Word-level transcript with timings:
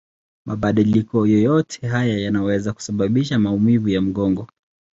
Mabadiliko 0.47 1.27
yoyote 1.27 1.87
haya 1.87 2.17
yanaweza 2.17 2.73
kusababisha 2.73 3.39
maumivu 3.39 3.89
ya 3.89 4.01
mgongo. 4.01 4.47